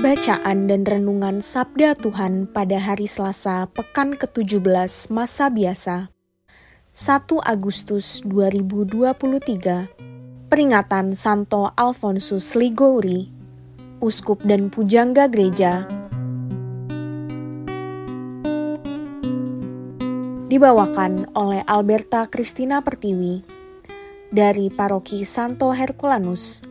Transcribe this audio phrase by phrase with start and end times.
[0.00, 6.08] Bacaan dan Renungan Sabda Tuhan pada hari Selasa, Pekan ke-17 Masa Biasa,
[6.96, 9.92] 1 Agustus 2023,
[10.48, 13.28] Peringatan Santo Alfonsus Ligouri,
[14.00, 15.84] Uskup dan Pujangga Gereja,
[20.48, 23.44] dibawakan oleh Alberta Christina Pertiwi
[24.32, 26.64] dari Paroki Santo Herculanus,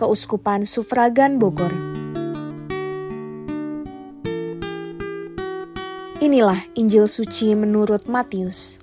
[0.00, 1.93] Keuskupan Sufragan Bogor.
[6.24, 8.80] Inilah Injil suci menurut Matius.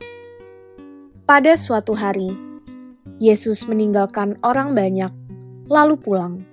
[1.26, 2.30] Pada suatu hari,
[3.18, 5.10] Yesus meninggalkan orang banyak,
[5.66, 6.46] lalu pulang.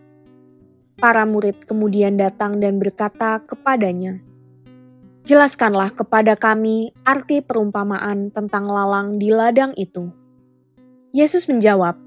[0.96, 4.24] Para murid kemudian datang dan berkata kepadanya,
[5.28, 10.08] "Jelaskanlah kepada kami arti perumpamaan tentang lalang di ladang itu."
[11.12, 12.00] Yesus menjawab,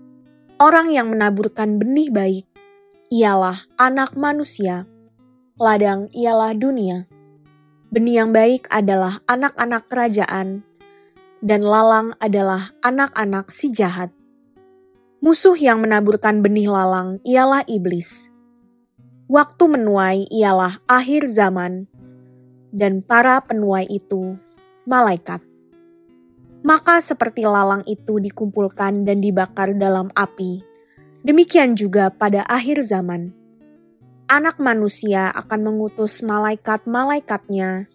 [0.58, 2.50] "Orang yang menaburkan benih baik
[3.14, 4.90] ialah Anak Manusia,
[5.62, 7.21] ladang ialah dunia."
[7.92, 10.64] Benih yang baik adalah anak-anak kerajaan,
[11.44, 14.16] dan lalang adalah anak-anak si jahat.
[15.20, 18.32] Musuh yang menaburkan benih lalang ialah iblis.
[19.28, 21.92] Waktu menuai ialah akhir zaman,
[22.72, 24.40] dan para penuai itu
[24.88, 25.44] malaikat.
[26.64, 30.64] Maka seperti lalang itu dikumpulkan dan dibakar dalam api,
[31.28, 33.41] demikian juga pada akhir zaman
[34.32, 37.92] anak manusia akan mengutus malaikat-malaikatnya,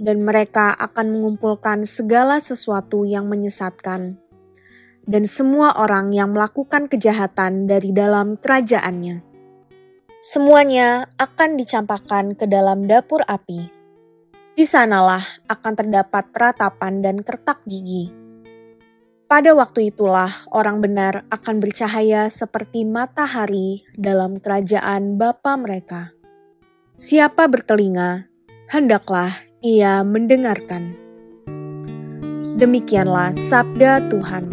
[0.00, 4.16] dan mereka akan mengumpulkan segala sesuatu yang menyesatkan,
[5.04, 9.20] dan semua orang yang melakukan kejahatan dari dalam kerajaannya.
[10.24, 13.68] Semuanya akan dicampakkan ke dalam dapur api.
[14.56, 18.19] Di sanalah akan terdapat ratapan dan kertak gigi.
[19.30, 26.10] Pada waktu itulah orang benar akan bercahaya seperti matahari dalam kerajaan Bapa mereka.
[26.98, 28.26] Siapa bertelinga,
[28.74, 29.30] hendaklah
[29.62, 30.98] ia mendengarkan.
[32.58, 34.50] Demikianlah sabda Tuhan.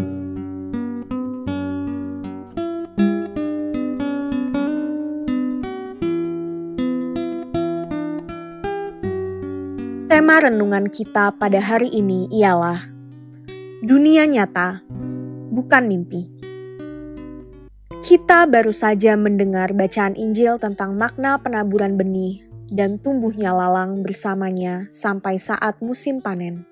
[10.06, 12.97] Tema renungan kita pada hari ini ialah
[13.78, 14.82] dunia nyata,
[15.54, 16.26] bukan mimpi.
[18.02, 22.42] Kita baru saja mendengar bacaan Injil tentang makna penaburan benih
[22.74, 26.66] dan tumbuhnya lalang bersamanya sampai saat musim panen.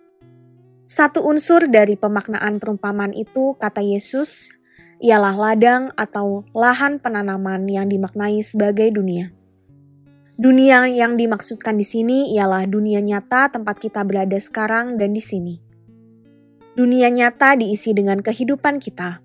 [0.87, 4.55] Satu unsur dari pemaknaan perumpamaan itu, kata Yesus,
[4.99, 9.31] ialah ladang atau lahan penanaman yang dimaknai sebagai dunia.
[10.38, 15.66] Dunia yang dimaksudkan di sini ialah dunia nyata tempat kita berada sekarang dan di sini.
[16.76, 19.25] Dunia nyata diisi dengan kehidupan kita.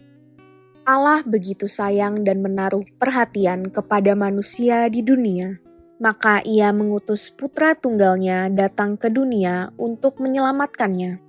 [0.87, 5.59] Allah begitu sayang dan menaruh perhatian kepada manusia di dunia,
[5.99, 11.19] maka Ia mengutus Putra Tunggalnya datang ke dunia untuk menyelamatkannya.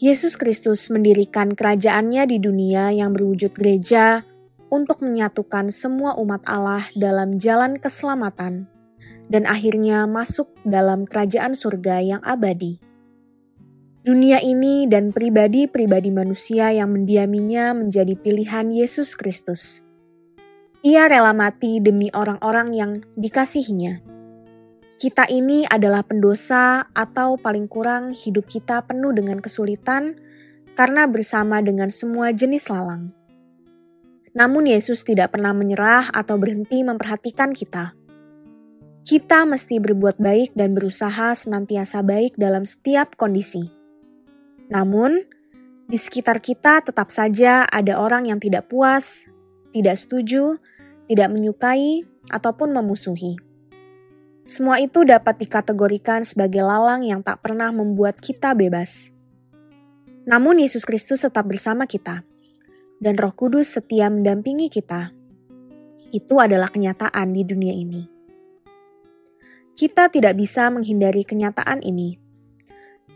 [0.00, 4.24] Yesus Kristus mendirikan kerajaannya di dunia yang berwujud gereja
[4.72, 8.64] untuk menyatukan semua umat Allah dalam jalan keselamatan,
[9.28, 12.80] dan akhirnya masuk dalam kerajaan surga yang abadi.
[14.00, 19.84] Dunia ini dan pribadi-pribadi manusia yang mendiaminya menjadi pilihan Yesus Kristus.
[20.80, 24.00] Ia rela mati demi orang-orang yang dikasihinya.
[24.96, 30.16] Kita ini adalah pendosa atau paling kurang hidup kita penuh dengan kesulitan
[30.72, 33.12] karena bersama dengan semua jenis lalang.
[34.32, 37.92] Namun Yesus tidak pernah menyerah atau berhenti memperhatikan kita.
[39.04, 43.79] Kita mesti berbuat baik dan berusaha senantiasa baik dalam setiap kondisi
[44.70, 45.26] namun,
[45.90, 49.26] di sekitar kita tetap saja ada orang yang tidak puas,
[49.74, 50.62] tidak setuju,
[51.10, 53.34] tidak menyukai, ataupun memusuhi.
[54.46, 59.10] Semua itu dapat dikategorikan sebagai lalang yang tak pernah membuat kita bebas.
[60.30, 62.22] Namun Yesus Kristus tetap bersama kita,
[63.02, 65.10] dan Roh Kudus setia mendampingi kita.
[66.14, 68.02] Itu adalah kenyataan di dunia ini.
[69.74, 72.29] Kita tidak bisa menghindari kenyataan ini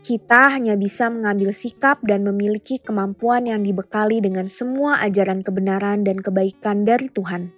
[0.05, 6.21] Kita hanya bisa mengambil sikap dan memiliki kemampuan yang dibekali dengan semua ajaran kebenaran dan
[6.21, 7.49] kebaikan dari Tuhan.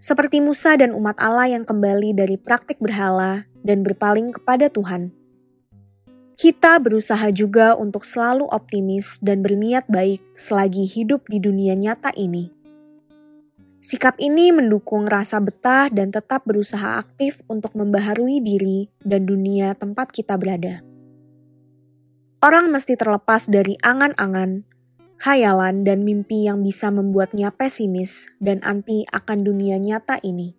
[0.00, 5.12] Seperti Musa dan umat Allah yang kembali dari praktik berhala dan berpaling kepada Tuhan.
[6.40, 12.48] Kita berusaha juga untuk selalu optimis dan berniat baik selagi hidup di dunia nyata ini.
[13.84, 20.16] Sikap ini mendukung rasa betah dan tetap berusaha aktif untuk membaharui diri dan dunia tempat
[20.16, 20.89] kita berada.
[22.40, 24.64] Orang mesti terlepas dari angan-angan,
[25.20, 30.56] hayalan, dan mimpi yang bisa membuatnya pesimis dan anti akan dunia nyata ini.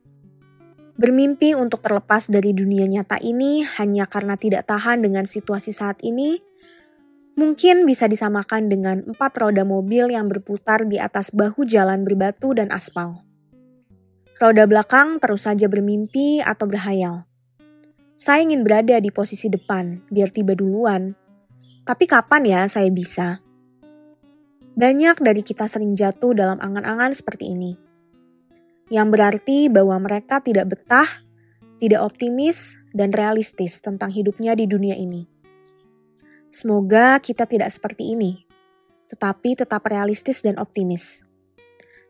[0.93, 6.37] Bermimpi untuk terlepas dari dunia nyata ini hanya karena tidak tahan dengan situasi saat ini,
[7.33, 12.69] mungkin bisa disamakan dengan empat roda mobil yang berputar di atas bahu jalan berbatu dan
[12.69, 13.25] aspal.
[14.37, 17.25] Roda belakang terus saja bermimpi atau berhayal.
[18.13, 21.17] Saya ingin berada di posisi depan, biar tiba duluan,
[21.81, 23.41] tapi kapan ya saya bisa?
[24.71, 27.75] Banyak dari kita sering jatuh dalam angan-angan seperti ini.
[28.87, 31.07] Yang berarti bahwa mereka tidak betah,
[31.81, 35.27] tidak optimis, dan realistis tentang hidupnya di dunia ini.
[36.51, 38.43] Semoga kita tidak seperti ini,
[39.07, 41.23] tetapi tetap realistis dan optimis.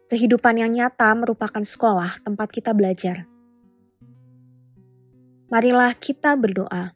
[0.10, 3.30] Kehidupan yang nyata merupakan sekolah tempat kita belajar.
[5.48, 6.92] Marilah kita berdoa.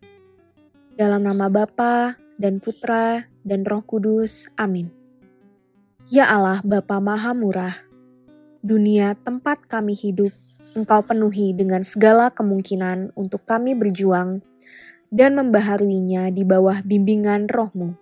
[0.95, 4.51] Dalam nama Bapa dan Putra, dan Roh Kudus.
[4.59, 4.91] Amin.
[6.05, 7.73] Ya Allah Bapa Maha Murah,
[8.61, 10.29] dunia tempat kami hidup,
[10.75, 14.43] Engkau penuhi dengan segala kemungkinan untuk kami berjuang
[15.07, 17.95] dan membaharuinya di bawah bimbingan rohmu.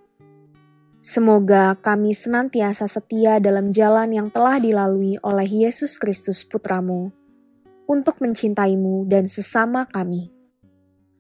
[1.06, 7.14] Semoga kami senantiasa setia dalam jalan yang telah dilalui oleh Yesus Kristus Putramu,
[7.86, 10.33] untuk mencintaimu dan sesama kami